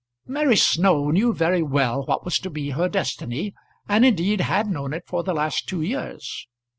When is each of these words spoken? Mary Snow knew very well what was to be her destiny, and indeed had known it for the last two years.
Mary 0.25 0.55
Snow 0.57 1.11
knew 1.11 1.31
very 1.31 1.61
well 1.61 2.03
what 2.07 2.25
was 2.25 2.39
to 2.39 2.49
be 2.49 2.71
her 2.71 2.89
destiny, 2.89 3.53
and 3.87 4.03
indeed 4.03 4.41
had 4.41 4.65
known 4.65 4.95
it 4.95 5.03
for 5.05 5.21
the 5.21 5.31
last 5.31 5.69
two 5.69 5.83
years. 5.83 6.47